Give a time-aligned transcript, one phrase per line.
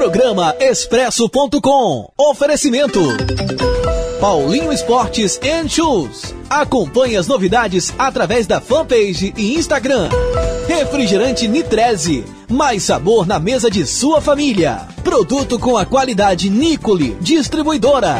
[0.00, 2.10] Programa Expresso.com.
[2.16, 3.00] Oferecimento.
[4.18, 6.34] Paulinho Esportes and Shoes.
[6.48, 10.08] Acompanhe as novidades através da fanpage e Instagram.
[10.66, 12.24] Refrigerante Nitreze.
[12.48, 14.88] Mais sabor na mesa de sua família.
[15.04, 18.14] Produto com a qualidade Nicole, distribuidora.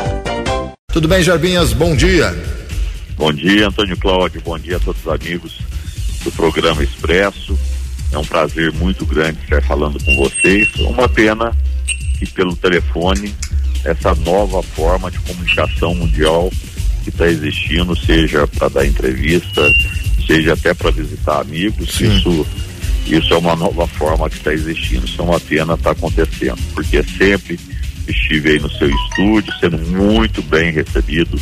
[0.93, 1.73] Tudo bem, Jarbinhas?
[1.73, 2.31] Bom dia.
[3.17, 4.43] Bom dia, Antônio Cláudio.
[4.43, 5.59] Bom dia a todos os amigos
[6.23, 7.59] do programa Expresso.
[8.13, 10.69] É um prazer muito grande estar falando com vocês.
[10.81, 11.57] Uma pena
[12.27, 13.35] pelo telefone
[13.85, 16.51] essa nova forma de comunicação mundial
[17.03, 19.63] que está existindo, seja para dar entrevista,
[20.27, 22.15] seja até para visitar amigos, Sim.
[22.15, 22.47] isso
[23.07, 25.05] isso é uma nova forma que está existindo.
[25.05, 27.59] Isso é uma pena está acontecendo, porque sempre
[28.07, 31.39] estive aí no seu estúdio, sendo muito bem recebido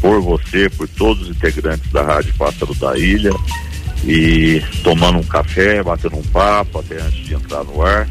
[0.00, 3.32] por você, por todos os integrantes da Rádio Pássaro da Ilha
[4.04, 8.08] e tomando um café, batendo um papo até antes de entrar no ar.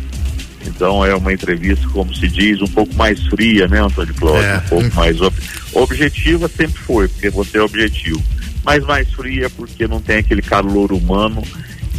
[0.67, 4.43] Então é uma entrevista, como se diz, um pouco mais fria, né, Antônio Cláudio?
[4.43, 4.57] É.
[4.57, 5.35] Um pouco mais ob...
[5.73, 8.21] objetiva sempre foi, porque você é objetivo.
[8.63, 11.41] Mas mais fria porque não tem aquele calor humano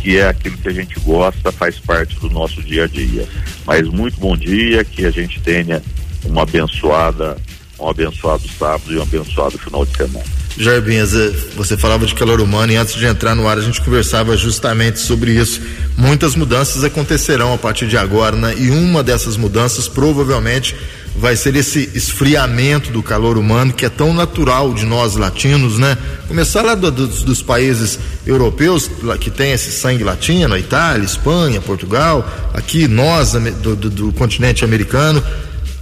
[0.02, 3.26] que é aquilo que a gente gosta, faz parte do nosso dia a dia.
[3.66, 5.82] Mas muito bom dia, que a gente tenha
[6.24, 7.36] uma abençoada,
[7.78, 10.37] um abençoado sábado e um abençoado final de semana.
[10.58, 13.80] Jarbinhas, eh, você falava de calor humano e antes de entrar no ar a gente
[13.80, 15.60] conversava justamente sobre isso.
[15.96, 18.54] Muitas mudanças acontecerão a partir de agora, né?
[18.58, 20.74] E uma dessas mudanças provavelmente
[21.16, 25.96] vai ser esse esfriamento do calor humano que é tão natural de nós latinos, né?
[26.26, 32.28] Começar lá do, dos, dos, países europeus que tem esse sangue latino, Itália, Espanha, Portugal,
[32.52, 35.22] aqui nós do, do, do continente americano,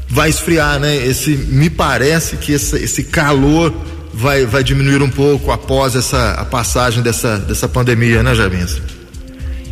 [0.09, 0.97] vai esfriar, né?
[0.97, 3.75] Esse me parece que esse, esse calor
[4.17, 8.81] vai, vai diminuir um pouco após essa a passagem dessa, dessa pandemia, né, Jarbins?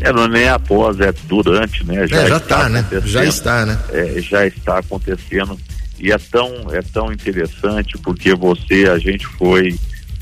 [0.00, 2.06] É, não é nem após, é durante, né?
[2.06, 2.86] Já, é, já está, tá, né?
[3.06, 3.78] Já está, né?
[3.90, 5.58] É, já está acontecendo
[5.98, 9.74] e é tão, é tão interessante porque você, a gente foi,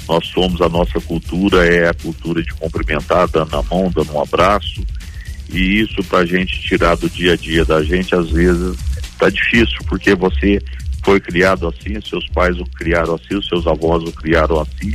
[0.08, 4.22] nós somos, a nossa cultura é a cultura de cumprimentar, dando a mão, dando um
[4.22, 4.84] abraço
[5.50, 8.76] e isso para a gente tirar do dia a dia da gente, às vezes
[9.18, 10.60] tá difícil porque você
[11.02, 14.92] foi criado assim, seus pais o criaram assim, os seus avós o criaram assim,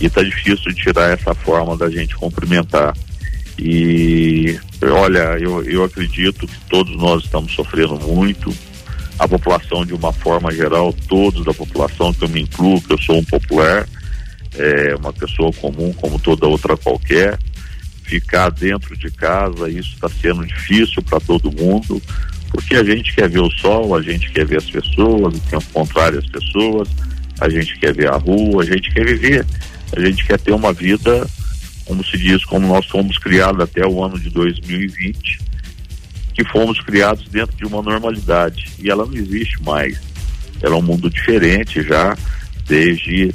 [0.00, 2.96] e tá difícil de tirar essa forma da gente cumprimentar.
[3.58, 8.54] E olha, eu, eu acredito que todos nós estamos sofrendo muito,
[9.18, 12.98] a população de uma forma geral, todos da população, que eu me incluo, que eu
[12.98, 13.86] sou um popular,
[14.56, 17.38] é, uma pessoa comum como toda outra qualquer,
[18.02, 22.02] ficar dentro de casa, isso está sendo difícil para todo mundo
[22.50, 25.64] porque a gente quer ver o sol, a gente quer ver as pessoas, o tempo
[25.72, 26.88] contrário as pessoas,
[27.40, 29.46] a gente quer ver a rua, a gente quer viver,
[29.96, 31.26] a gente quer ter uma vida,
[31.84, 35.40] como se diz, como nós fomos criados até o ano de 2020,
[36.34, 40.00] que fomos criados dentro de uma normalidade e ela não existe mais.
[40.62, 42.16] Ela é um mundo diferente já
[42.66, 43.32] desde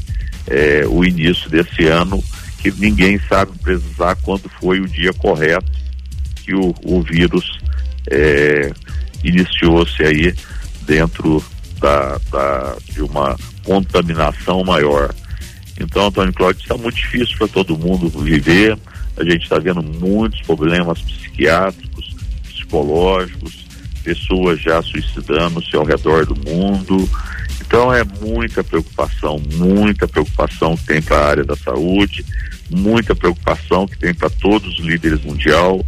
[0.47, 2.23] é, o início desse ano,
[2.61, 5.71] que ninguém sabe precisar quando foi o dia correto
[6.43, 7.59] que o, o vírus
[8.09, 8.71] é,
[9.27, 10.33] iniciou-se aí
[10.81, 11.43] dentro
[11.79, 15.13] da, da, de uma contaminação maior.
[15.79, 18.77] Então, Antônio Cláudio, está muito difícil para todo mundo viver.
[19.17, 23.65] A gente está vendo muitos problemas psiquiátricos, psicológicos,
[24.03, 27.09] pessoas já suicidando-se ao redor do mundo.
[27.59, 32.23] Então é muita preocupação, muita preocupação que tem para a área da saúde,
[32.69, 35.83] muita preocupação que tem para todos os líderes mundial,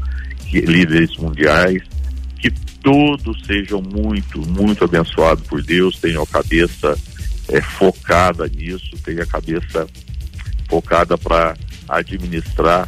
[0.50, 1.84] que, líderes mundiais,
[2.82, 6.98] todos sejam muito, muito abençoados por Deus, tenham a cabeça
[7.50, 9.88] é, focada nisso, tenham a cabeça
[10.70, 11.56] focada para
[11.90, 12.88] administrar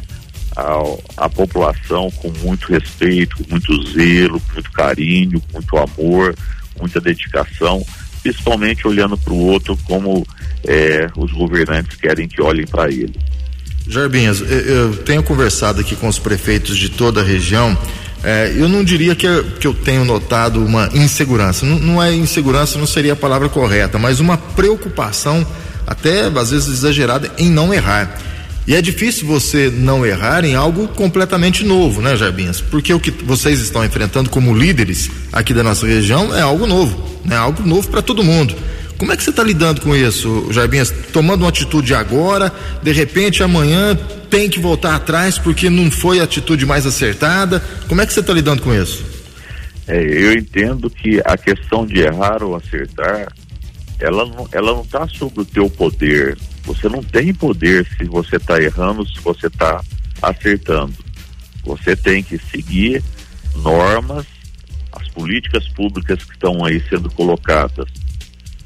[0.56, 6.34] a, a, população com muito respeito, com muito zelo, com muito carinho, com muito amor,
[6.78, 7.84] muita dedicação,
[8.22, 10.26] principalmente olhando para o outro como
[10.66, 13.14] é, os governantes querem que olhem para ele.
[13.86, 17.76] Jarbinhas, eu tenho conversado aqui com os prefeitos de toda a região
[18.22, 21.64] é, eu não diria que eu, que eu tenho notado uma insegurança.
[21.64, 25.46] Não, não é insegurança, não seria a palavra correta, mas uma preocupação,
[25.86, 28.18] até às vezes exagerada, em não errar.
[28.66, 32.60] E é difícil você não errar em algo completamente novo, né, Jarbinhas?
[32.60, 37.20] Porque o que vocês estão enfrentando como líderes aqui da nossa região é algo novo,
[37.24, 37.36] né?
[37.36, 38.54] Algo novo para todo mundo.
[39.00, 40.90] Como é que você está lidando com isso, Jarbinhas?
[41.10, 42.52] Tomando uma atitude agora,
[42.82, 43.98] de repente amanhã
[44.28, 47.60] tem que voltar atrás porque não foi a atitude mais acertada.
[47.88, 49.02] Como é que você está lidando com isso?
[49.88, 53.32] É, eu entendo que a questão de errar ou acertar,
[53.98, 56.36] ela não, ela não está sob o teu poder.
[56.64, 59.80] Você não tem poder se você está errando, se você está
[60.20, 60.92] acertando.
[61.64, 63.02] Você tem que seguir
[63.56, 64.26] normas,
[64.92, 67.88] as políticas públicas que estão aí sendo colocadas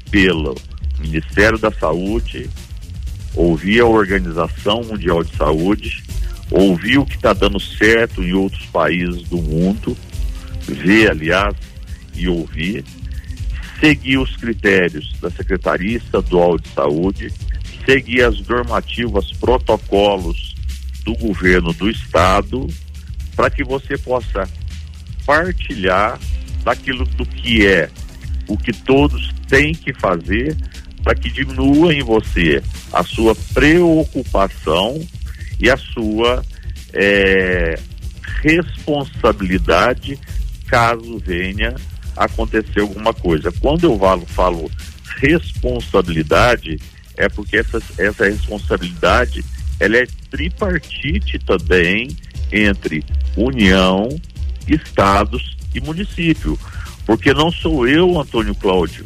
[0.09, 0.55] pelo
[0.99, 2.49] Ministério da Saúde,
[3.35, 6.03] ouvir a Organização Mundial de Saúde,
[6.49, 9.95] ouvir o que está dando certo em outros países do mundo,
[10.67, 11.55] ver, aliás,
[12.13, 12.83] e ouvir,
[13.79, 17.33] seguir os critérios da Secretaria Estadual de Saúde,
[17.85, 20.55] seguir as normativas, protocolos
[21.03, 22.67] do governo do estado,
[23.35, 24.49] para que você possa
[25.25, 26.17] partilhar
[26.63, 27.89] daquilo do que é
[28.47, 30.55] o que todos têm que fazer
[31.03, 34.99] para que diminua em você a sua preocupação
[35.59, 36.43] e a sua
[36.93, 37.79] é,
[38.41, 40.19] responsabilidade
[40.67, 41.75] caso venha
[42.15, 43.51] acontecer alguma coisa.
[43.51, 44.71] Quando eu falo, falo
[45.17, 46.79] responsabilidade,
[47.17, 49.43] é porque essa, essa responsabilidade
[49.79, 52.07] ela é tripartite também
[52.51, 53.03] entre
[53.35, 54.09] União,
[54.67, 56.57] Estados e município.
[57.05, 59.05] Porque não sou eu, Antônio Cláudio,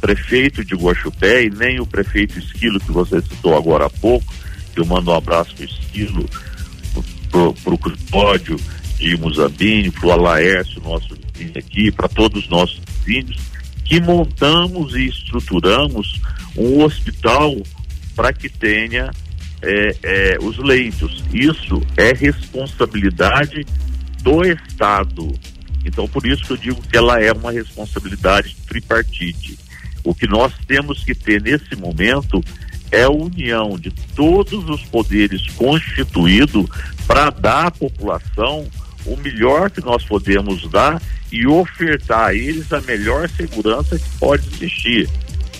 [0.00, 4.32] prefeito de Guaxupé e nem o prefeito Esquilo, que você citou agora há pouco,
[4.74, 6.30] eu mando um abraço para o Esquilo,
[7.30, 8.56] para o Custódio
[8.98, 13.36] de Muzambini, para o Alaércio, nosso vizinho aqui, para todos os nossos vizinhos,
[13.84, 16.20] que montamos e estruturamos
[16.56, 17.54] um hospital
[18.14, 19.10] para que tenha
[19.62, 21.22] é, é, os leitos.
[21.32, 23.66] Isso é responsabilidade
[24.22, 25.32] do Estado.
[25.86, 29.56] Então, por isso que eu digo que ela é uma responsabilidade tripartite.
[30.02, 32.42] O que nós temos que ter nesse momento
[32.90, 36.66] é a união de todos os poderes constituídos
[37.06, 38.68] para dar à população
[39.04, 41.00] o melhor que nós podemos dar
[41.30, 45.08] e ofertar a eles a melhor segurança que pode existir.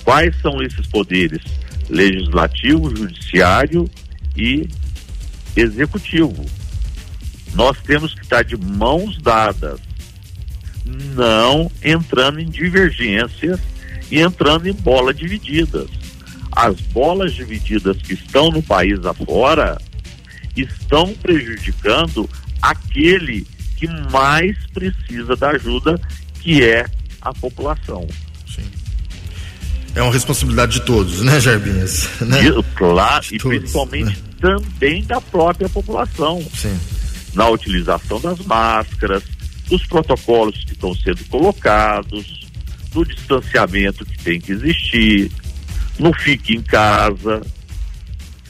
[0.03, 1.41] Quais são esses poderes?
[1.89, 3.89] Legislativo, judiciário
[4.35, 4.67] e
[5.55, 6.45] executivo.
[7.53, 9.79] Nós temos que estar de mãos dadas,
[10.87, 13.59] não entrando em divergências
[14.09, 15.89] e entrando em bolas divididas.
[16.51, 19.77] As bolas divididas que estão no país afora
[20.55, 22.27] estão prejudicando
[22.61, 23.45] aquele
[23.75, 25.99] que mais precisa da ajuda,
[26.41, 26.85] que é
[27.21, 28.07] a população.
[28.47, 28.65] Sim.
[29.93, 32.09] É uma responsabilidade de todos, né, Jarbinhas?
[32.21, 32.39] Né?
[32.75, 34.15] claro, de e todos, principalmente né?
[34.39, 36.43] também da própria população.
[36.55, 36.77] Sim.
[37.33, 39.23] Na utilização das máscaras,
[39.67, 42.47] dos protocolos que estão sendo colocados,
[42.91, 45.31] do distanciamento que tem que existir,
[45.99, 47.41] no fique em casa.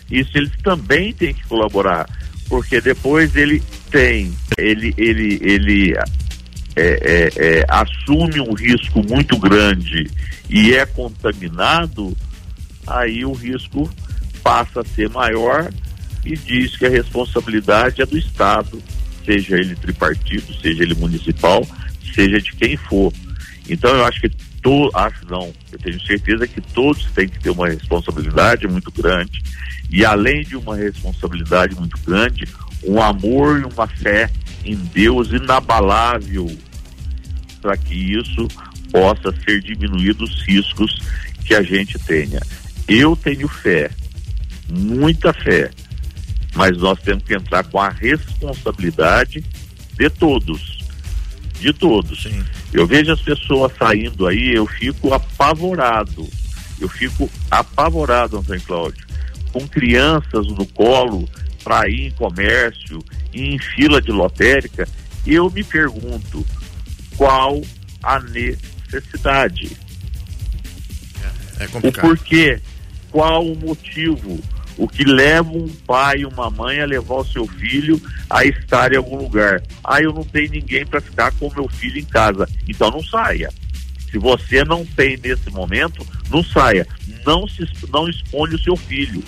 [0.10, 2.08] Isso eles também têm que colaborar,
[2.48, 3.62] porque depois ele
[3.92, 6.04] tem, ele, ele, ele é,
[6.75, 10.10] é, é, assume um risco muito grande
[10.50, 12.16] e é contaminado,
[12.86, 13.90] aí o risco
[14.42, 15.69] passa a ser maior
[16.24, 18.81] e diz que a responsabilidade é do Estado,
[19.27, 21.68] seja ele tripartido, seja ele municipal,
[22.15, 23.12] seja de quem for.
[23.69, 24.29] Então eu acho que
[24.62, 29.44] to, acho não, eu tenho certeza que todos têm que ter uma responsabilidade muito grande
[29.91, 32.47] e além de uma responsabilidade muito grande,
[32.83, 34.29] um amor e uma fé
[34.63, 36.50] em Deus inabalável
[37.62, 38.47] para que isso
[38.91, 41.01] possa ser diminuído os riscos
[41.45, 42.39] que a gente tenha.
[42.88, 43.89] Eu tenho fé,
[44.69, 45.69] muita fé,
[46.55, 49.44] mas nós temos que entrar com a responsabilidade
[49.97, 50.77] de todos
[51.59, 52.23] de todos.
[52.23, 52.44] Sim.
[52.73, 56.27] Eu vejo as pessoas saindo aí, eu fico apavorado.
[56.80, 59.07] Eu fico apavorado, Antônio Cláudio,
[59.51, 61.27] com crianças no colo
[61.63, 64.87] para ir em comércio, ir em fila de lotérica.
[65.25, 66.45] Eu me pergunto
[67.16, 67.61] qual
[68.04, 69.75] a necessidade.
[71.59, 72.06] É, é complicado.
[72.06, 72.61] O porquê,
[73.11, 74.39] qual o motivo
[74.78, 78.94] o que leva um pai e uma mãe a levar o seu filho a estar
[78.94, 79.62] em algum lugar.
[79.84, 82.48] Ah, eu não tenho ninguém para ficar com meu filho em casa.
[82.68, 83.50] Então não saia.
[84.12, 86.88] Se você não tem nesse momento, não saia.
[87.26, 89.24] Não se não expõe o seu filho.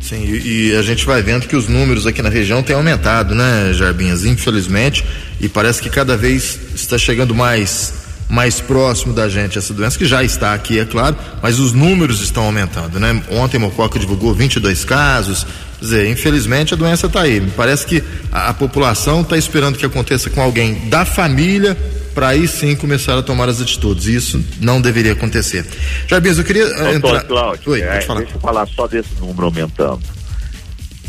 [0.00, 3.34] Sim, e, e, a gente vai vendo que os números aqui na região têm aumentado,
[3.34, 4.24] né, Jarbinhas?
[4.24, 5.04] Infelizmente,
[5.38, 7.99] e parece que cada vez está chegando mais
[8.30, 12.22] mais próximo da gente essa doença, que já está aqui, é claro, mas os números
[12.22, 13.20] estão aumentando, né?
[13.32, 15.44] Ontem Mococa divulgou 22 casos,
[15.78, 17.40] quer dizer, infelizmente a doença está aí.
[17.40, 21.76] Me parece que a, a população está esperando que aconteça com alguém da família
[22.14, 24.06] para aí sim começar a tomar as atitudes.
[24.06, 25.66] Isso não deveria acontecer.
[26.06, 27.24] Jarbins, eu queria Doutor entrar...
[27.24, 28.20] Cláudio, Oi, é, falar.
[28.20, 30.00] deixa eu falar só desse número aumentando.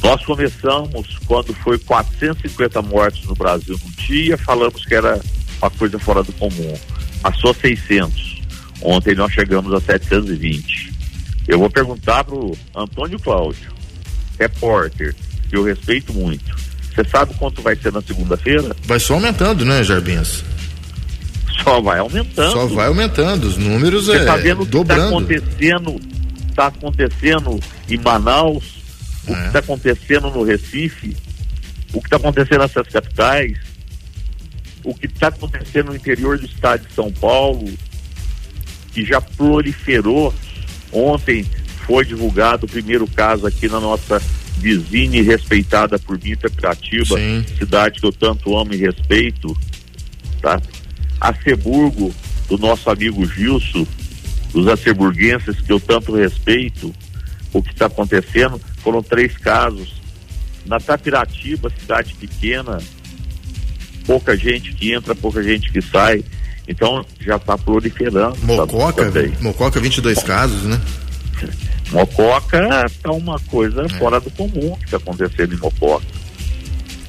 [0.03, 5.21] Nós começamos quando foi 450 mortes no Brasil no dia, falamos que era
[5.61, 6.75] uma coisa fora do comum
[7.21, 8.41] passou 600.
[8.81, 10.91] Ontem nós chegamos a 720.
[11.47, 13.71] Eu vou perguntar para o Antônio Cláudio,
[14.39, 15.15] repórter,
[15.49, 16.55] que eu respeito muito.
[16.93, 18.75] Você sabe quanto vai ser na segunda-feira?
[18.85, 20.43] Vai só aumentando, né, Jarbinhas?
[21.63, 22.51] só vai aumentando.
[22.53, 25.07] Só vai aumentando, os números Você é tá vendo o que está dobrando.
[25.09, 25.99] acontecendo,
[26.55, 28.63] tá acontecendo em Manaus,
[29.23, 29.47] o que É.
[29.47, 31.15] está acontecendo no Recife,
[31.93, 33.57] o que está acontecendo nessas capitais,
[34.83, 37.71] o que está acontecendo no interior do estado de São Paulo,
[38.93, 40.33] que já proliferou.
[40.91, 41.45] Ontem
[41.85, 44.21] foi divulgado o primeiro caso aqui na nossa
[44.57, 47.45] vizinha e respeitada por mim, Piratiba, Sim.
[47.57, 49.57] cidade que eu tanto amo e respeito,
[50.41, 50.61] tá?
[51.19, 52.13] Aceburgo,
[52.47, 53.87] do nosso amigo Gilson,
[54.51, 56.93] dos aceburguenses que eu tanto respeito,
[57.53, 60.01] o que está acontecendo, foram três casos.
[60.65, 62.79] Na Tapiratiba, cidade pequena,
[64.11, 66.21] pouca gente que entra, pouca gente que sai.
[66.67, 68.35] Então já está proliferando.
[68.35, 69.33] sabe, Mococa, também.
[69.39, 70.79] Mococa 22 casos, né?
[71.91, 73.89] Mococa está uma coisa É.
[73.97, 76.05] fora do comum que está acontecendo em Mococa.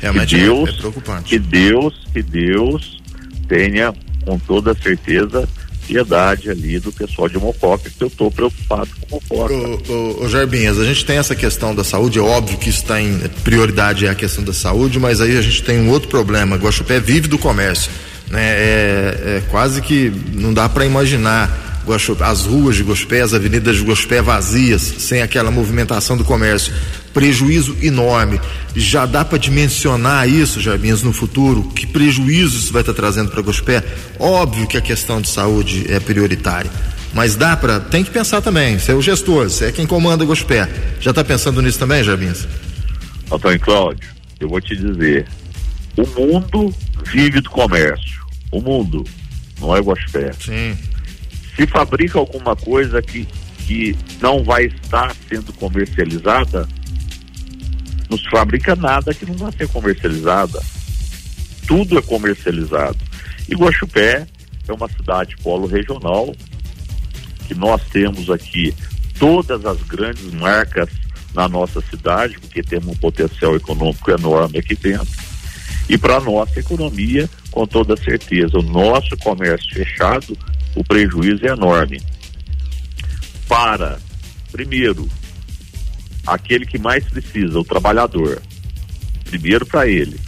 [0.00, 1.28] Realmente Que é- Deus- é preocupante.
[1.28, 3.00] Que Deus, que Deus
[3.48, 3.92] tenha
[4.24, 5.48] com toda certeza
[5.86, 9.54] piedade ali do pessoal de Mococa, que eu estou preocupado com Mococa.
[10.20, 13.18] Ô, Jarbinhas, a gente tem essa questão da saúde, é óbvio que isso está em
[13.44, 16.56] prioridade é a questão da saúde, mas aí a gente tem um outro problema.
[16.56, 17.90] Guaxupé vive do comércio,
[18.30, 18.42] né?
[18.42, 21.82] É, é quase que não dá para imaginar
[22.20, 26.72] as ruas de Guaxupé, as avenidas de Guaxupé vazias, sem aquela movimentação do comércio.
[27.12, 28.40] Prejuízo enorme.
[28.74, 31.64] Já dá para dimensionar isso, Jarbinhas, no futuro?
[31.64, 33.84] Que prejuízo isso vai estar trazendo para Guaxupé?
[34.18, 36.70] Óbvio que a questão de saúde é prioritária.
[37.14, 38.78] Mas dá para, tem que pensar também.
[38.78, 40.68] Você é o gestor, você é quem comanda Gospé.
[41.00, 42.46] Já está pensando nisso também, Jarbins?
[43.30, 44.08] Antônio Cláudio,
[44.40, 45.26] eu vou te dizer,
[45.96, 48.22] o mundo vive do comércio.
[48.50, 49.04] O mundo,
[49.60, 50.32] não é Guaxpé.
[50.32, 50.76] Sim.
[51.56, 53.26] Se fabrica alguma coisa que,
[53.58, 56.66] que não vai estar sendo comercializada,
[58.12, 60.62] não se fabrica nada que não vai ser comercializada.
[61.66, 62.98] Tudo é comercializado.
[63.48, 64.26] E Guaxupé
[64.68, 66.34] é uma cidade polo regional,
[67.48, 68.74] que nós temos aqui
[69.18, 70.90] todas as grandes marcas
[71.34, 75.08] na nossa cidade, porque temos um potencial econômico enorme aqui dentro.
[75.88, 80.36] E para a nossa economia, com toda certeza, o nosso comércio fechado,
[80.74, 82.00] o prejuízo é enorme.
[83.48, 83.98] Para,
[84.50, 85.08] primeiro,
[86.26, 88.40] aquele que mais precisa, o trabalhador.
[89.24, 90.20] Primeiro para ele,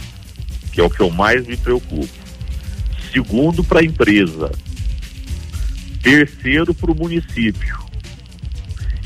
[0.71, 2.07] que é o que eu mais me preocupo.
[3.11, 4.51] Segundo, para a empresa.
[6.01, 7.79] Terceiro, para o município.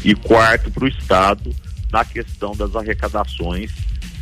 [0.04, 1.56] E quarto, para o Estado,
[1.92, 3.72] na questão das arrecadações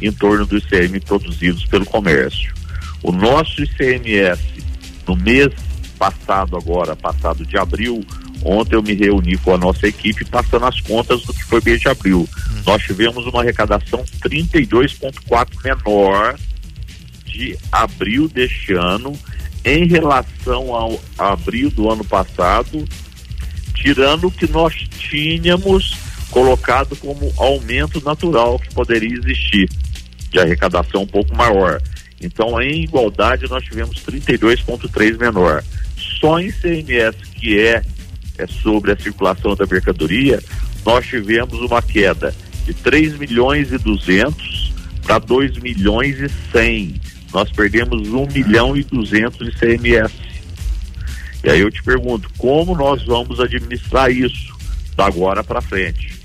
[0.01, 2.53] em torno do ICM produzidos pelo comércio.
[3.01, 4.41] O nosso ICMS,
[5.07, 5.53] no mês
[5.97, 8.05] passado agora, passado de abril,
[8.43, 11.81] ontem eu me reuni com a nossa equipe passando as contas do que foi mês
[11.81, 12.27] de abril.
[12.65, 16.35] Nós tivemos uma arrecadação 32,4 menor
[17.25, 19.13] de abril deste ano
[19.63, 22.85] em relação ao abril do ano passado,
[23.75, 25.93] tirando o que nós tínhamos
[26.31, 29.69] colocado como aumento natural que poderia existir,
[30.29, 31.81] de arrecadação um pouco maior.
[32.21, 35.63] Então, em igualdade, nós tivemos 32,3 menor.
[36.19, 37.83] Só em CMS, que é,
[38.37, 40.41] é sobre a circulação da mercadoria,
[40.85, 42.33] nós tivemos uma queda
[42.65, 47.01] de 3 milhões e 200 para 2 milhões e 100.
[47.33, 50.11] Nós perdemos 1 milhão e 200 de CMS.
[51.43, 54.55] E aí eu te pergunto, como nós vamos administrar isso
[54.95, 56.17] da agora para frente?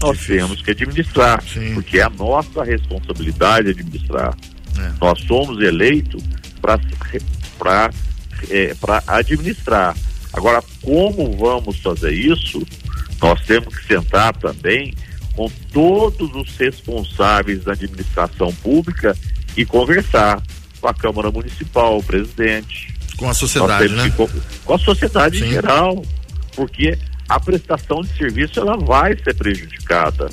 [0.00, 0.36] Nós Difícil.
[0.36, 1.74] temos que administrar, Sim.
[1.74, 4.36] porque é a nossa responsabilidade administrar.
[4.78, 4.92] É.
[5.00, 6.22] Nós somos eleitos
[6.60, 7.90] para
[8.50, 9.96] é, para administrar.
[10.36, 12.62] Agora, como vamos fazer isso?
[13.20, 14.94] Nós temos que sentar também
[15.34, 19.16] com todos os responsáveis da administração pública
[19.56, 20.40] e conversar
[20.80, 24.04] com a Câmara Municipal, o presidente, Com a sociedade, né?
[24.10, 24.30] que co-
[24.64, 25.46] com a sociedade Sim.
[25.46, 26.02] em geral,
[26.54, 30.28] porque a prestação de serviço ela vai ser prejudicada.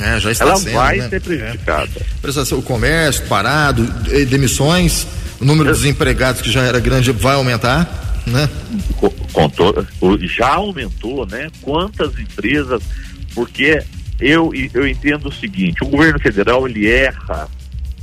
[0.00, 1.08] É, já está Ela sendo, vai né?
[1.08, 1.90] ser prejudicada.
[2.20, 3.84] Prestação- O comércio parado,
[4.26, 5.06] demissões,
[5.40, 8.48] o número de desempregados que já era grande vai aumentar, né?
[8.96, 11.50] Co- com to- o- já aumentou, né?
[11.60, 12.82] Quantas empresas,
[13.34, 13.82] porque
[14.20, 17.48] eu, eu entendo o seguinte, o governo federal ele erra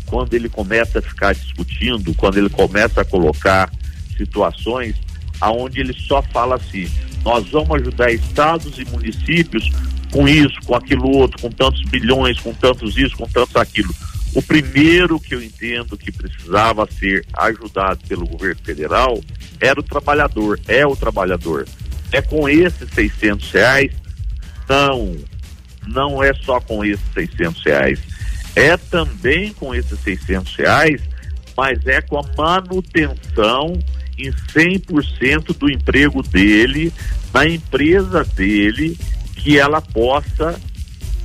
[0.05, 3.71] quando ele começa a ficar discutindo, quando ele começa a colocar
[4.17, 4.95] situações
[5.39, 6.87] aonde ele só fala assim,
[7.23, 9.69] nós vamos ajudar estados e municípios
[10.11, 13.93] com isso, com aquilo outro, com tantos bilhões, com tantos isso, com tantos aquilo.
[14.33, 19.21] O primeiro que eu entendo que precisava ser ajudado pelo governo federal
[19.59, 21.67] era o trabalhador, é o trabalhador.
[22.11, 23.91] É com esses 600 reais?
[24.69, 25.15] Não,
[25.87, 27.99] não é só com esses 600 reais.
[28.55, 31.01] É também com esses 600 reais,
[31.55, 33.77] mas é com a manutenção
[34.17, 36.93] em 100% do emprego dele,
[37.33, 38.97] na empresa dele,
[39.35, 40.59] que ela possa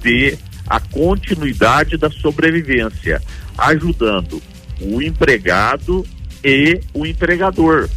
[0.02, 3.22] ter a continuidade da sobrevivência,
[3.56, 4.42] ajudando
[4.80, 6.06] o empregado
[6.44, 7.88] e o empregador.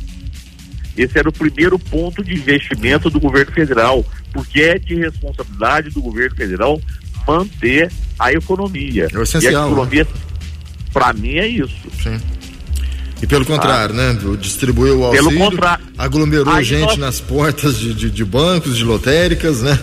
[0.96, 6.02] Esse era o primeiro ponto de investimento do governo federal, porque é de responsabilidade do
[6.02, 6.82] governo federal
[7.28, 9.08] manter a economia.
[9.14, 10.10] É essencial, e a economia, né?
[10.92, 11.76] para mim, é isso.
[12.04, 12.20] Sim.
[13.22, 14.14] E pelo contrário, ah.
[14.14, 14.20] né?
[14.40, 15.86] Distribuiu o auxílio, pelo contrário.
[15.98, 16.98] aglomerou Aí gente nós...
[16.98, 19.78] nas portas de, de, de, bancos, de lotéricas, né?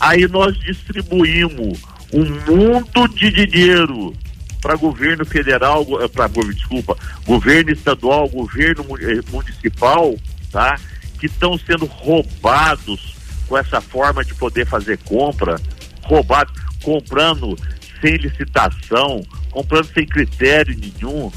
[0.00, 1.80] Aí nós distribuímos
[2.12, 4.14] um mundo de dinheiro
[4.60, 10.16] para governo federal, eh, para desculpa, governo estadual, governo eh, municipal,
[10.50, 10.78] tá?
[11.20, 13.14] Que estão sendo roubados
[13.48, 15.60] com essa forma de poder fazer compra,
[16.02, 16.52] roubados,
[16.82, 17.56] comprando
[18.00, 21.30] sem licitação, comprando sem critério nenhum.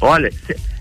[0.00, 0.30] Olha,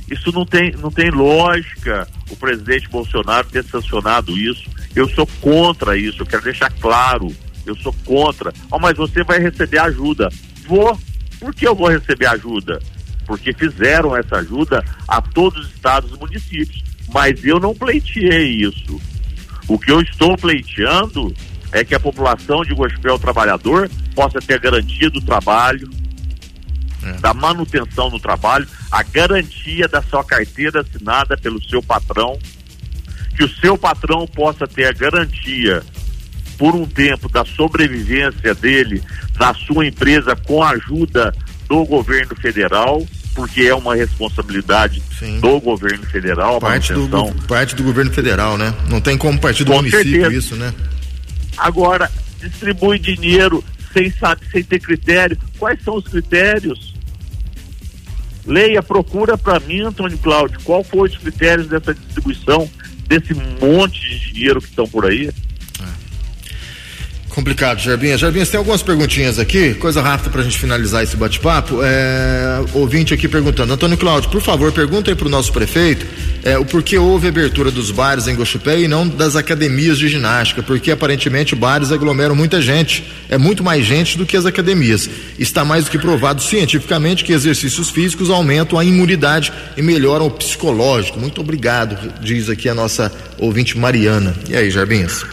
[0.10, 4.70] isso não tem, não tem lógica o presidente Bolsonaro ter sancionado isso.
[4.96, 7.34] Eu sou contra isso, eu quero deixar claro.
[7.66, 8.54] Eu sou contra.
[8.72, 10.30] Oh, mas você vai receber ajuda.
[10.66, 10.98] Vou.
[11.40, 12.80] Por que eu vou receber ajuda?
[13.26, 16.84] Porque fizeram essa ajuda a todos os estados e municípios.
[17.14, 19.00] Mas eu não pleiteei isso.
[19.68, 21.34] O que eu estou pleiteando
[21.74, 25.90] é que a população de Gospel Trabalhador possa ter garantia do trabalho,
[27.04, 27.14] é.
[27.14, 32.38] da manutenção no trabalho, a garantia da sua carteira assinada pelo seu patrão,
[33.36, 35.84] que o seu patrão possa ter a garantia
[36.58, 39.04] por um tempo da sobrevivência dele,
[39.38, 41.34] da sua empresa com a ajuda
[41.68, 45.40] do governo federal, porque é uma responsabilidade Sim.
[45.40, 46.60] do governo federal.
[46.60, 48.74] Parte do, parte do governo federal, né?
[48.90, 50.34] Não tem como partir do com município certeza.
[50.34, 50.74] isso, né?
[51.56, 53.64] Agora, distribui dinheiro
[53.98, 55.38] sem sabe, sem ter critério.
[55.58, 56.94] Quais são os critérios?
[58.46, 62.70] Leia, procura para mim, Antônio Cláudio, qual foi os critérios dessa distribuição
[63.08, 65.32] desse monte de dinheiro que estão por aí?
[67.38, 67.80] Complicado.
[67.80, 71.84] Jarbinha, você tem algumas perguntinhas aqui, coisa rápida para a gente finalizar esse bate-papo.
[71.84, 76.04] É, ouvinte aqui perguntando, Antônio Cláudio, por favor, pergunta aí para o nosso prefeito
[76.44, 80.64] é, o porquê houve abertura dos bares em Gochupé e não das academias de ginástica,
[80.64, 85.08] porque aparentemente bares aglomeram muita gente, é muito mais gente do que as academias.
[85.38, 90.32] Está mais do que provado cientificamente que exercícios físicos aumentam a imunidade e melhoram o
[90.32, 91.20] psicológico.
[91.20, 94.36] Muito obrigado, diz aqui a nossa ouvinte Mariana.
[94.50, 95.24] E aí, Jarbinhas?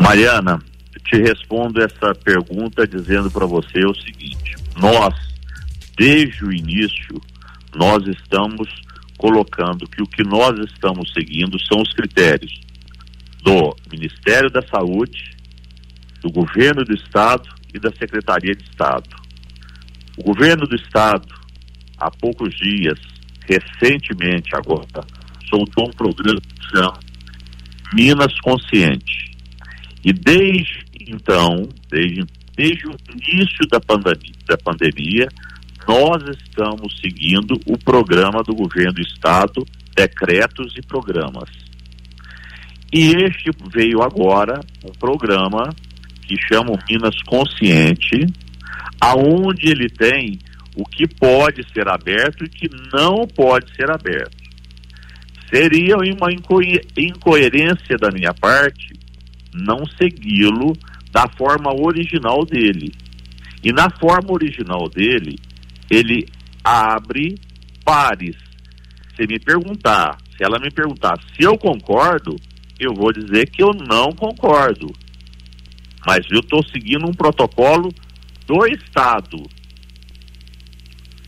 [0.00, 0.60] Mariana,
[1.08, 5.14] te respondo essa pergunta dizendo para você o seguinte: nós,
[5.96, 7.20] desde o início,
[7.74, 8.68] nós estamos
[9.16, 12.60] colocando que o que nós estamos seguindo são os critérios
[13.42, 15.36] do Ministério da Saúde,
[16.20, 19.08] do Governo do Estado e da Secretaria de Estado.
[20.16, 21.28] O Governo do Estado,
[21.96, 22.98] há poucos dias,
[23.48, 25.06] recentemente agora,
[25.48, 26.98] soltou um programa que chama
[27.94, 29.28] Minas Consciente.
[30.04, 35.28] E desde então, desde, desde o início da pandemia, da pandemia,
[35.86, 39.66] nós estamos seguindo o programa do governo do estado,
[39.96, 41.48] decretos e programas.
[42.92, 45.74] E este veio agora um programa
[46.22, 48.26] que chama o Minas Consciente,
[49.00, 50.38] aonde ele tem
[50.76, 54.36] o que pode ser aberto e que não pode ser aberto.
[55.50, 56.60] Seria uma inco
[56.96, 58.98] incoerência da minha parte
[59.54, 60.72] não segui-lo
[61.10, 62.92] da forma original dele.
[63.62, 65.38] E na forma original dele,
[65.90, 66.26] ele
[66.62, 67.36] abre
[67.84, 68.36] pares.
[69.16, 72.36] Se me perguntar, se ela me perguntar se eu concordo,
[72.78, 74.92] eu vou dizer que eu não concordo.
[76.06, 77.92] Mas eu estou seguindo um protocolo
[78.46, 79.42] do Estado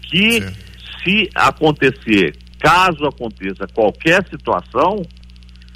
[0.03, 0.55] que, Sim.
[1.03, 5.03] se acontecer, caso aconteça qualquer situação,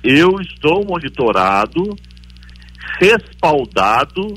[0.02, 1.96] eu estou monitorado
[3.00, 4.34] respaldado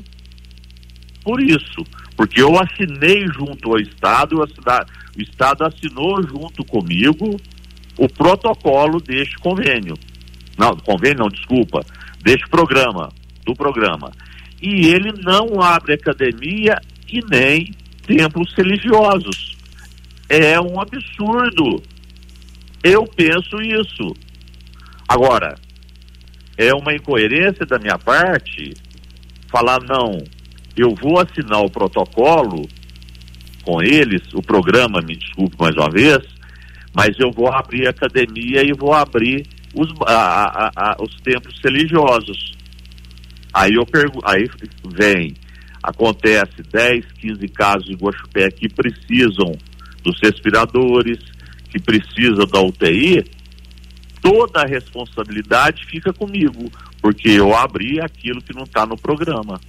[1.22, 1.84] por isso,
[2.16, 7.38] porque eu assinei junto ao Estado, o Estado assinou junto comigo
[7.98, 9.94] o protocolo deste convênio.
[10.56, 11.84] Não, convênio não, desculpa,
[12.22, 13.12] deste programa,
[13.44, 14.10] do programa.
[14.60, 17.74] E ele não abre academia e nem
[18.06, 19.56] templos religiosos.
[20.28, 21.82] É um absurdo.
[22.82, 24.14] Eu penso isso.
[25.08, 25.56] Agora,
[26.58, 28.74] é uma incoerência da minha parte
[29.46, 30.18] falar, não,
[30.76, 32.68] eu vou assinar o protocolo
[33.62, 36.18] com eles, o programa, me desculpe mais uma vez,
[36.94, 41.54] mas eu vou abrir a academia e vou abrir os, a, a, a, os templos
[41.62, 42.56] religiosos.
[43.54, 44.48] Aí eu pergunto, aí
[44.96, 45.34] vem,
[45.82, 49.52] acontece 10, 15 casos de Guaxupé que precisam
[50.02, 51.18] dos respiradores,
[51.70, 53.24] que precisa da UTI,
[54.22, 59.60] toda a responsabilidade fica comigo, porque eu abri aquilo que não está no programa.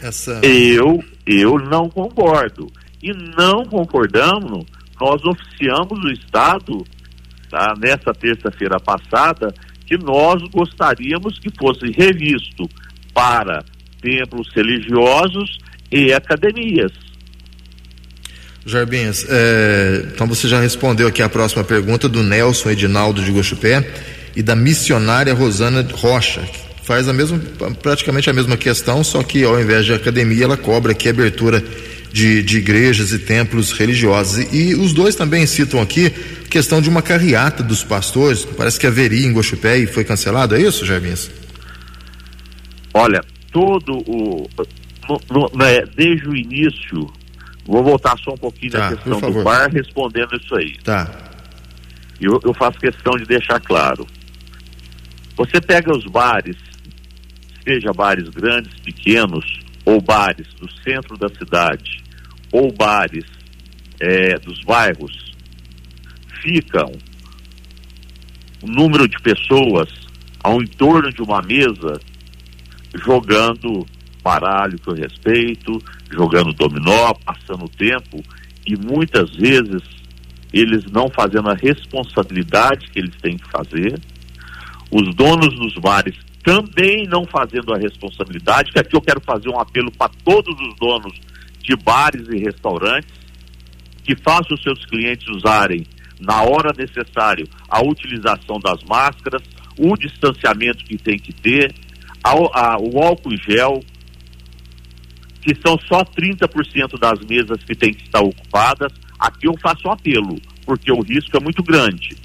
[0.00, 0.40] Essa...
[0.44, 2.70] Eu, eu não concordo.
[3.02, 4.66] E não concordamos,
[5.00, 6.84] nós oficiamos o Estado,
[7.48, 9.54] tá, nessa terça-feira passada,
[9.86, 12.68] que nós gostaríamos que fosse revisto
[13.14, 13.64] para
[14.00, 15.58] templos religiosos
[15.90, 16.92] e academias.
[18.64, 23.86] Jarbinhas, é, então você já respondeu aqui a próxima pergunta do Nelson Edinaldo de Gochupé
[24.36, 27.40] e da missionária Rosana Rocha, que faz a mesma,
[27.82, 31.62] praticamente a mesma questão, só que ao invés de academia, ela cobra aqui abertura
[32.12, 34.38] de, de igrejas e templos religiosos.
[34.52, 36.10] E, e, os dois também citam aqui
[36.50, 40.60] questão de uma carreata dos pastores, parece que haveria em Gochupé e foi cancelado, é
[40.60, 41.30] isso, Jarbinhas?
[42.92, 44.48] Olha, todo o.
[45.08, 47.10] No, no, né, desde o início,
[47.70, 50.76] vou voltar só um pouquinho tá, na questão do bar respondendo isso aí.
[50.78, 51.08] Tá.
[52.20, 54.06] Eu, eu faço questão de deixar claro.
[55.36, 56.56] Você pega os bares,
[57.64, 62.02] seja bares grandes, pequenos, ou bares do centro da cidade,
[62.52, 63.24] ou bares
[64.00, 65.34] é, dos bairros,
[66.42, 66.92] ficam
[68.62, 69.88] o número de pessoas
[70.42, 72.00] ao entorno de uma mesa
[72.94, 73.86] jogando
[74.22, 78.22] baralho que eu respeito, jogando dominó, passando o tempo,
[78.66, 79.82] e muitas vezes
[80.52, 84.00] eles não fazendo a responsabilidade que eles têm que fazer,
[84.90, 89.60] os donos dos bares também não fazendo a responsabilidade, que aqui eu quero fazer um
[89.60, 91.12] apelo para todos os donos
[91.62, 93.12] de bares e restaurantes,
[94.02, 95.86] que façam os seus clientes usarem
[96.18, 99.42] na hora necessária a utilização das máscaras,
[99.78, 101.74] o distanciamento que tem que ter,
[102.24, 103.82] a, a, o álcool gel,
[105.40, 108.92] que são só 30% das mesas que têm que estar ocupadas.
[109.18, 112.16] Aqui eu faço apelo, porque o risco é muito grande.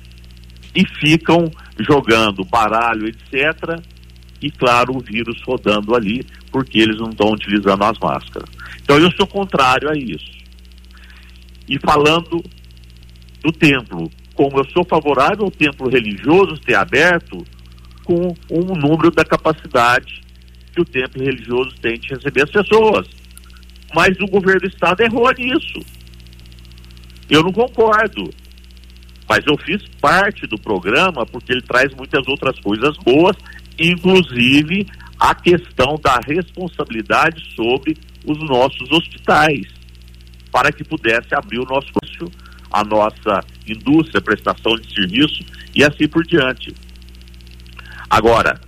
[0.76, 1.50] E ficam
[1.80, 3.82] jogando baralho, etc.
[4.42, 8.50] E, claro, o vírus rodando ali, porque eles não estão utilizando as máscaras.
[8.82, 10.36] Então, eu sou contrário a isso.
[11.68, 12.44] E falando
[13.42, 17.46] do templo, como eu sou favorável ao templo religioso ter aberto,
[18.04, 20.25] com um número da capacidade
[20.76, 23.08] que o templo religioso tem de receber as pessoas.
[23.94, 25.80] Mas o governo do estado errou nisso.
[27.30, 28.30] Eu não concordo.
[29.28, 33.36] Mas eu fiz parte do programa porque ele traz muitas outras coisas boas,
[33.80, 34.86] inclusive
[35.18, 39.66] a questão da responsabilidade sobre os nossos hospitais,
[40.52, 41.90] para que pudesse abrir o nosso
[42.72, 46.76] a nossa indústria, prestação de serviço e assim por diante.
[48.10, 48.60] Agora,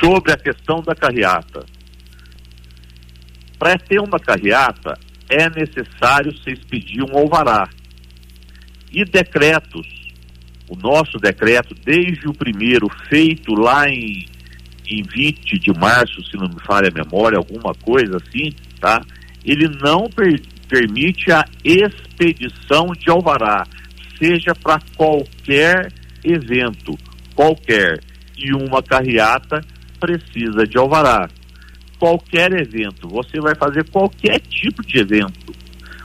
[0.00, 1.64] sobre a questão da carreata.
[3.58, 7.68] Para ter uma carreata, é necessário se expedir um alvará.
[8.92, 9.86] E decretos,
[10.68, 14.26] o nosso decreto, desde o primeiro, feito lá em,
[14.86, 19.00] em 20 de março, se não me falha a memória, alguma coisa assim, tá?
[19.44, 23.64] Ele não per permite a expedição de alvará,
[24.18, 25.92] seja para qualquer
[26.24, 26.98] evento,
[27.36, 28.00] qualquer
[28.36, 29.64] e uma carreata
[29.98, 31.28] precisa de alvará.
[31.98, 35.54] Qualquer evento, você vai fazer qualquer tipo de evento,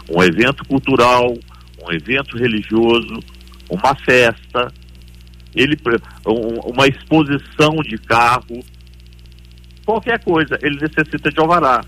[0.09, 1.37] um evento cultural,
[1.83, 3.19] um evento religioso,
[3.69, 4.71] uma festa,
[5.53, 5.77] ele
[6.25, 8.63] uma exposição de carro,
[9.85, 11.83] qualquer coisa, ele necessita de alvará.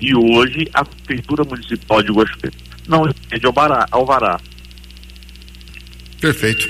[0.00, 2.50] E hoje a prefeitura municipal de Guaxupé
[2.88, 3.86] não tem de alvará.
[3.92, 4.40] alvará.
[6.20, 6.68] Perfeito.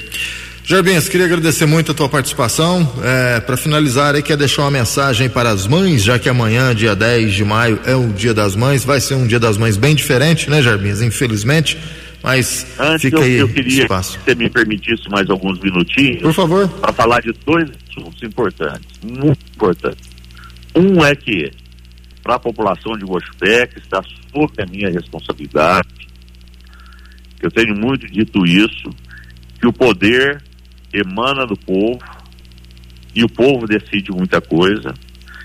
[0.72, 2.90] Jarbins, queria agradecer muito a tua participação.
[3.04, 6.96] É, para finalizar, aí quer deixar uma mensagem para as mães, já que amanhã, dia
[6.96, 8.82] 10 de maio, é o Dia das Mães.
[8.82, 11.02] Vai ser um Dia das Mães bem diferente, né, Jarbins?
[11.02, 11.76] Infelizmente.
[12.22, 14.18] Mas Antes fica eu, aí eu queria espaço.
[14.18, 16.22] que você me permitisse mais alguns minutinhos.
[16.22, 16.66] Por favor.
[16.66, 20.08] Para falar de dois assuntos importantes, muito importantes.
[20.74, 21.52] Um é que,
[22.22, 26.08] para a população de Guaxupé, que está sob a minha responsabilidade,
[27.42, 28.88] eu tenho muito dito isso,
[29.60, 30.40] que o poder
[30.92, 31.98] emana do povo
[33.14, 34.94] e o povo decide muita coisa.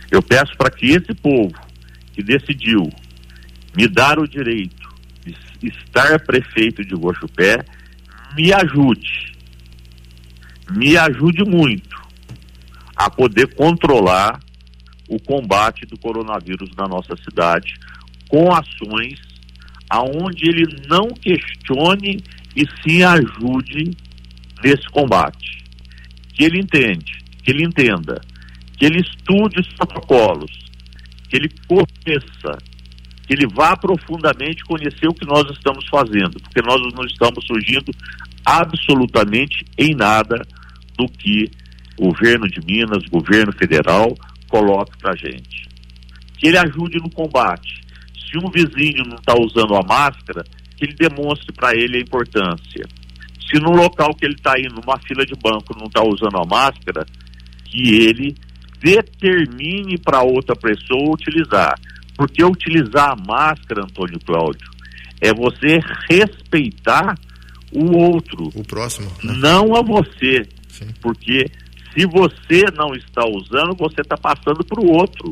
[0.10, 1.56] Eu peço para que esse povo
[2.14, 2.90] que decidiu
[3.76, 4.88] me dar o direito
[5.60, 7.64] de estar prefeito de Guaxupé
[8.36, 9.34] me ajude,
[10.72, 11.98] me ajude muito
[12.96, 14.40] a poder controlar
[15.08, 17.76] o combate do coronavírus na nossa cidade
[18.28, 19.20] com ações
[19.90, 22.24] aonde ele não questione
[22.56, 23.96] e sim ajude
[24.62, 25.64] desse combate.
[26.34, 28.22] Que ele entende, que ele entenda,
[28.78, 30.52] que ele estude os protocolos,
[31.30, 32.58] que ele conheça
[33.28, 37.92] que ele vá profundamente conhecer o que nós estamos fazendo, porque nós não estamos surgindo
[38.46, 40.42] absolutamente em nada
[40.98, 41.52] do que
[41.98, 44.16] o governo de Minas, o governo federal
[44.48, 45.68] coloque para gente.
[46.38, 47.82] Que ele ajude no combate.
[48.16, 50.46] Se um vizinho não está usando a máscara,
[50.78, 52.86] que ele demonstre para ele a importância.
[53.50, 56.46] Se no local que ele está indo, numa fila de banco, não está usando a
[56.46, 57.06] máscara,
[57.66, 58.36] que ele
[58.80, 61.80] determine para outra pessoa utilizar.
[62.16, 64.70] Porque utilizar a máscara, Antônio Cláudio,
[65.22, 65.80] é você
[66.10, 67.18] respeitar
[67.72, 68.50] o outro.
[68.56, 69.10] O próximo.
[69.24, 69.34] Né?
[69.38, 70.48] Não a você.
[70.68, 70.88] Sim.
[71.02, 71.50] Porque
[71.94, 75.32] se você não está usando, você está passando para o outro.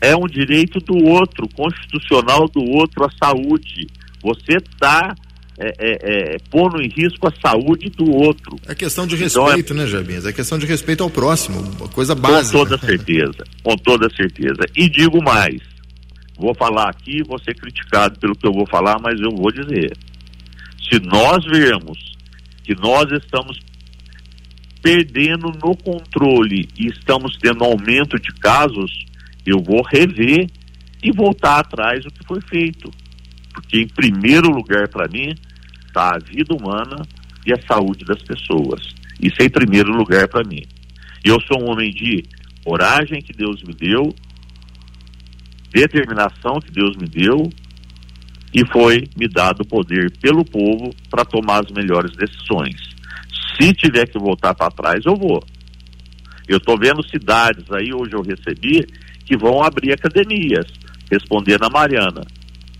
[0.00, 0.10] É.
[0.10, 3.86] é um direito do outro, constitucional do outro, a saúde.
[4.22, 5.14] Você está
[5.58, 8.56] é, é, é, pondo em risco a saúde do outro.
[8.66, 10.26] É questão de respeito, então, né, Jarbins?
[10.26, 12.58] É questão de respeito ao próximo, uma coisa básica.
[12.58, 14.64] Com toda certeza, com toda certeza.
[14.76, 15.60] E digo mais,
[16.36, 19.96] vou falar aqui, vou ser criticado pelo que eu vou falar, mas eu vou dizer.
[20.90, 21.98] Se nós vermos
[22.62, 23.58] que nós estamos
[24.82, 29.06] perdendo no controle e estamos tendo aumento de casos,
[29.46, 30.46] eu vou rever
[31.02, 32.90] e voltar atrás do que foi feito.
[33.54, 35.34] Porque, em primeiro lugar, para mim,
[35.86, 37.06] está a vida humana
[37.46, 38.82] e a saúde das pessoas.
[39.20, 40.62] Isso é em primeiro lugar para mim.
[41.24, 42.24] Eu sou um homem de
[42.64, 44.14] coragem que Deus me deu,
[45.70, 47.50] determinação que Deus me deu,
[48.52, 52.76] e foi me dado o poder pelo povo para tomar as melhores decisões.
[53.56, 55.42] Se tiver que voltar para trás, eu vou.
[56.46, 58.86] Eu estou vendo cidades aí, hoje eu recebi,
[59.24, 60.66] que vão abrir academias.
[61.10, 62.22] Respondendo a Mariana.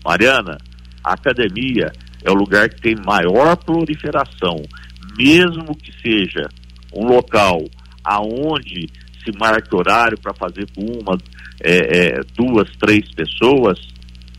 [0.05, 0.57] Mariana,
[1.03, 1.91] a academia
[2.23, 4.61] é o lugar que tem maior proliferação,
[5.17, 6.47] mesmo que seja
[6.93, 7.63] um local
[8.03, 8.87] aonde
[9.23, 11.17] se marque horário para fazer com uma,
[11.59, 13.79] é, é, duas, três pessoas,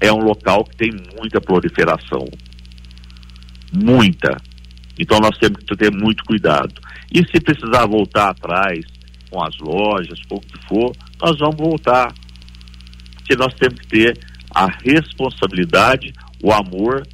[0.00, 2.24] é um local que tem muita proliferação.
[3.72, 4.36] Muita.
[4.98, 6.74] Então nós temos que ter muito cuidado.
[7.12, 8.84] E se precisar voltar atrás
[9.28, 12.12] com as lojas, com o que for, nós vamos voltar.
[13.16, 14.18] Porque nós temos que ter
[14.56, 17.06] a responsabilidade, o amor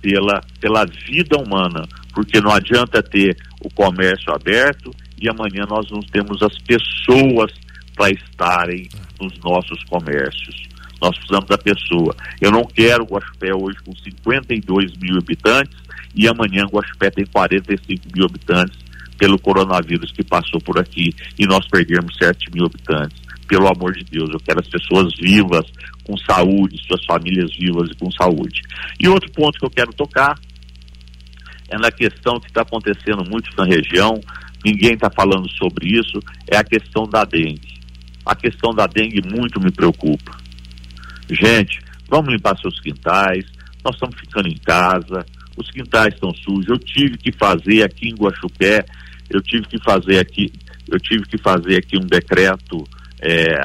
[0.00, 1.86] pela, pela vida humana.
[2.14, 7.52] Porque não adianta ter o comércio aberto e amanhã nós não temos as pessoas
[7.94, 8.88] para estarem
[9.20, 10.62] nos nossos comércios.
[10.98, 12.16] Nós precisamos da pessoa.
[12.40, 15.78] Eu não quero Guaxupé hoje com 52 mil habitantes
[16.14, 18.78] e amanhã Guaxupé tem 45 mil habitantes
[19.18, 23.21] pelo coronavírus que passou por aqui e nós perdemos 7 mil habitantes.
[23.52, 25.66] Pelo amor de Deus, eu quero as pessoas vivas,
[26.04, 28.62] com saúde, suas famílias vivas e com saúde.
[28.98, 30.38] E outro ponto que eu quero tocar
[31.68, 34.18] é na questão que está acontecendo muito na região,
[34.64, 36.18] ninguém está falando sobre isso,
[36.50, 37.78] é a questão da dengue.
[38.24, 40.34] A questão da dengue muito me preocupa.
[41.28, 43.44] Gente, vamos limpar seus quintais,
[43.84, 45.26] nós estamos ficando em casa,
[45.58, 46.68] os quintais estão sujos.
[46.70, 48.82] Eu tive que fazer aqui em Guaxupé,
[49.28, 50.50] eu tive que fazer aqui,
[50.90, 52.82] eu tive que fazer aqui um decreto,
[53.22, 53.56] é,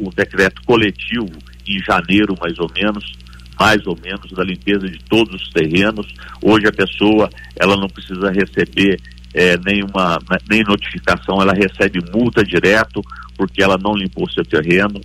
[0.00, 1.30] um decreto coletivo
[1.66, 3.12] em janeiro mais ou menos,
[3.58, 6.06] mais ou menos da limpeza de todos os terrenos.
[6.40, 9.00] Hoje a pessoa ela não precisa receber
[9.34, 13.02] é, nenhuma nem notificação, ela recebe multa direto
[13.36, 15.00] porque ela não limpou seu terreno.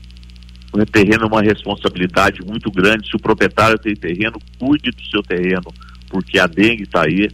[0.72, 3.10] O terreno é uma responsabilidade muito grande.
[3.10, 5.74] Se o proprietário tem terreno, cuide do seu terreno
[6.08, 7.28] porque a dengue está aí.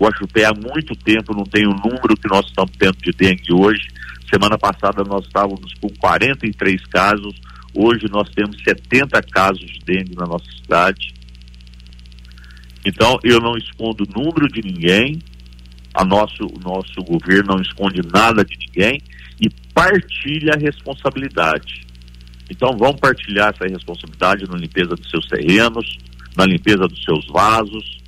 [0.00, 3.86] Guaxupé há muito tempo não tem o número que nós estamos tendo de dengue hoje.
[4.32, 7.34] Semana passada nós estávamos com 43 casos,
[7.74, 11.14] hoje nós temos 70 casos de dengue na nossa cidade.
[12.84, 15.20] Então eu não escondo o número de ninguém,
[15.94, 19.00] a nosso, o nosso governo não esconde nada de ninguém
[19.40, 21.86] e partilha a responsabilidade.
[22.50, 25.98] Então vamos partilhar essa responsabilidade na limpeza dos seus terrenos,
[26.36, 27.98] na limpeza dos seus vasos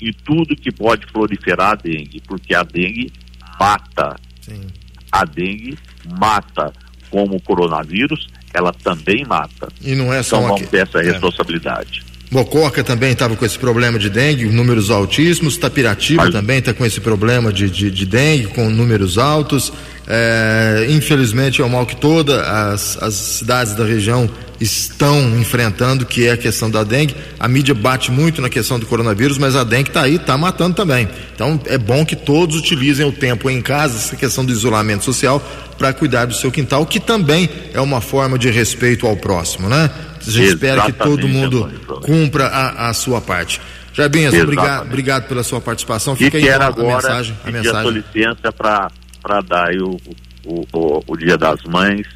[0.00, 3.12] e tudo que pode proliferar a dengue, porque a dengue
[3.58, 4.16] mata.
[4.40, 4.66] Sim.
[5.10, 5.78] A dengue
[6.18, 6.72] mata,
[7.10, 9.68] como o coronavírus, ela também mata.
[9.82, 11.12] E não é só então vamos ter essa é.
[11.12, 12.04] responsabilidade.
[12.30, 15.56] Mococa também estava com esse problema de dengue, números altíssimos.
[15.56, 16.32] Tapiratiba Mas...
[16.32, 19.72] também está com esse problema de, de, de, dengue, com números altos.
[20.08, 24.28] É, infelizmente é o mal que todas as, as cidades da região
[24.60, 27.14] estão enfrentando, que é a questão da dengue.
[27.38, 30.74] A mídia bate muito na questão do coronavírus, mas a dengue está aí, está matando
[30.74, 31.08] também.
[31.34, 35.40] Então é bom que todos utilizem o tempo em casa, essa questão do isolamento social,
[35.78, 39.90] para cuidar do seu quintal, que também é uma forma de respeito ao próximo, né?
[40.26, 41.70] A gente espera que todo mundo
[42.02, 43.60] cumpra a, a sua parte.
[43.92, 46.16] Jarbinhas, obrigado, obrigado pela sua participação.
[46.16, 47.36] Fica e aí a, agora, mensagem.
[47.44, 47.78] A mensagem.
[47.78, 49.96] a sua licença para dar o,
[50.44, 52.06] o, o, o Dia das Mães,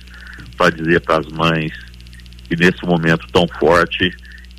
[0.56, 1.89] para dizer para as mães
[2.50, 4.10] e nesse momento tão forte,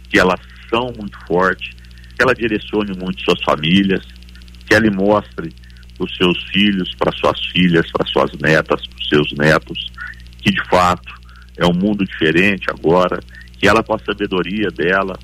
[0.09, 1.75] que elas são muito fortes,
[2.15, 4.05] que ela direcione muito suas famílias,
[4.65, 5.53] que ela mostre
[5.97, 9.91] para os seus filhos, para suas filhas, para suas netas, para os seus netos,
[10.41, 11.13] que de fato
[11.57, 13.19] é um mundo diferente agora,
[13.59, 15.19] que ela com a sabedoria dela,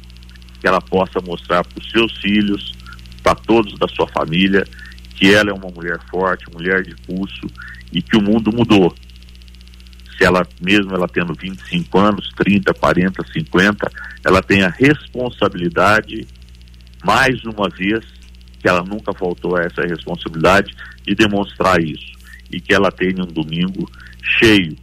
[0.60, 2.74] que ela possa mostrar para os seus filhos,
[3.24, 4.66] para todos da sua família,
[5.16, 7.48] que ela é uma mulher forte, mulher de pulso
[7.92, 8.94] e que o mundo mudou.
[10.18, 13.92] Se ela, mesmo ela tendo 25 anos, 30, 40, 50,
[14.26, 16.28] ela tem a responsabilidade,
[17.04, 18.04] mais uma vez,
[18.60, 20.76] que ela nunca faltou a essa responsabilidade
[21.06, 22.18] de demonstrar isso.
[22.52, 23.90] E que ela tenha um domingo
[24.40, 24.76] cheio,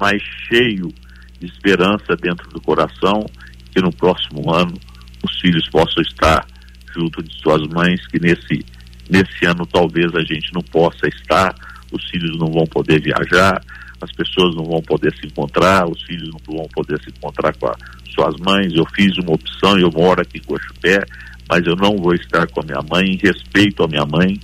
[0.00, 0.92] mas cheio
[1.38, 3.24] de esperança dentro do coração,
[3.72, 4.74] que no próximo ano
[5.22, 6.46] os filhos possam estar
[6.94, 8.64] junto de suas mães, que nesse,
[9.08, 11.54] nesse ano talvez a gente não possa estar,
[11.90, 13.62] os filhos não vão poder viajar,
[14.02, 17.68] as pessoas não vão poder se encontrar, os filhos não vão poder se encontrar com
[17.68, 17.76] as
[18.12, 18.72] suas mães.
[18.74, 21.04] Eu fiz uma opção, eu moro aqui em Cochupé,
[21.48, 24.40] mas eu não vou estar com a minha mãe, em respeito à minha mãe,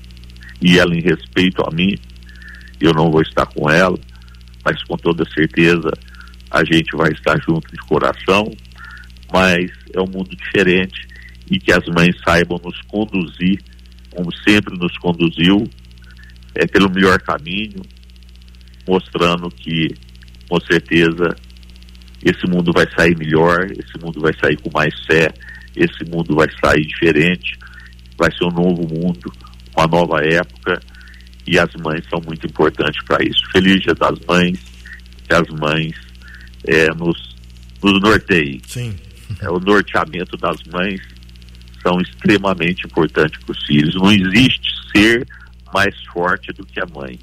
[0.63, 1.97] e ela em respeito a mim,
[2.81, 3.99] eu não vou estar com ela,
[4.65, 5.91] mas com toda certeza
[6.51, 8.51] a gente vai estar junto de coração,
[9.33, 11.09] mas é um mundo diferente
[11.51, 13.61] e que as mães saibam nos conduzir,
[14.11, 15.69] como sempre nos conduziu,
[16.55, 17.83] é pelo melhor caminho,
[18.89, 19.95] mostrando que,
[20.49, 21.37] com certeza,
[22.25, 25.33] esse mundo vai sair melhor, esse mundo vai sair com mais fé,
[25.77, 27.59] esse mundo vai sair diferente,
[28.17, 29.33] vai ser um novo mundo,
[29.77, 30.81] uma nova época,
[31.47, 33.41] e as mães são muito importantes para isso.
[33.53, 34.59] Feliz Dia das Mães,
[35.27, 35.95] que as mães
[36.65, 37.37] é, nos,
[37.83, 38.61] nos norteiem.
[38.67, 38.95] Sim.
[39.41, 41.01] É, o norteamento das mães
[41.83, 43.95] são extremamente importantes para os filhos.
[43.95, 45.27] Não existe ser
[45.73, 47.19] mais forte do que a mãe.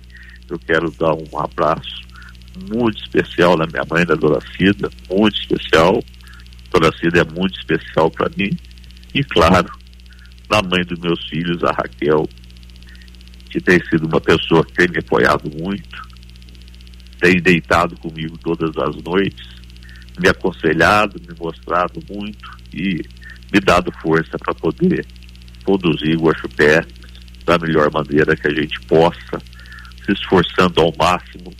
[0.49, 2.05] Eu quero dar um abraço
[2.69, 6.03] muito especial na minha mãe, da Dona Cida, muito especial.
[6.71, 8.57] Dona Cida é muito especial para mim.
[9.13, 9.71] E claro,
[10.49, 12.27] na mãe dos meus filhos, a Raquel,
[13.49, 16.01] que tem sido uma pessoa que tem me apoiado muito,
[17.19, 19.47] tem deitado comigo todas as noites,
[20.19, 23.01] me aconselhado, me mostrado muito e
[23.51, 25.05] me dado força para poder
[25.63, 26.85] conduzir o Guaxupé
[27.45, 29.41] da melhor maneira que a gente possa,
[30.05, 31.53] se esforçando ao máximo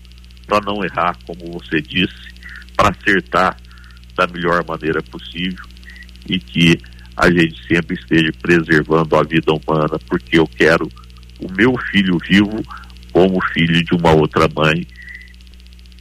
[0.45, 2.33] para não errar, como você disse,
[2.75, 3.57] para acertar
[4.15, 5.65] da melhor maneira possível
[6.27, 6.79] e que
[7.17, 10.89] a gente sempre esteja preservando a vida humana, porque eu quero
[11.39, 12.63] o meu filho vivo
[13.11, 14.85] como filho de uma outra mãe,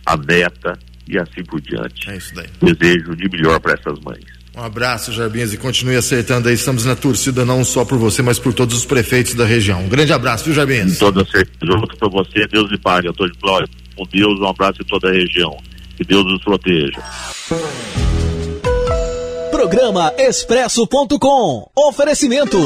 [0.05, 2.11] a neta e assim por diante.
[2.11, 2.49] É isso daí.
[2.61, 4.34] Desejo de melhor para essas mães.
[4.57, 6.55] Um abraço, Jarbinhas, e continue acertando aí.
[6.55, 9.83] Estamos na torcida não só por você, mas por todos os prefeitos da região.
[9.83, 10.99] Um grande abraço, viu, Jarbinhas?
[10.99, 11.59] Toda certeza.
[11.61, 13.09] Junto para você, Deus lhe pague.
[13.09, 13.71] Eu de Flórida.
[13.97, 15.57] Com Deus, um abraço em toda a região.
[15.97, 17.03] Que Deus nos proteja.
[19.51, 21.71] Programa Expresso.com.
[21.75, 22.59] Oferecimento.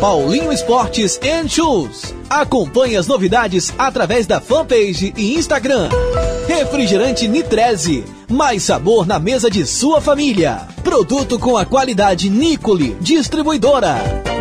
[0.00, 2.14] Paulinho Esportes and Shoes.
[2.28, 5.88] Acompanhe as novidades através da fanpage e Instagram.
[6.48, 8.04] Refrigerante Nitreze.
[8.30, 10.62] Mais sabor na mesa de sua família.
[10.82, 14.35] Produto com a qualidade Nicole, distribuidora.